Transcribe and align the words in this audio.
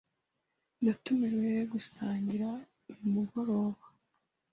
Natumiriwe 0.83 1.57
gusangira 1.73 2.49
uyu 2.89 3.05
mugoroba. 3.13 3.83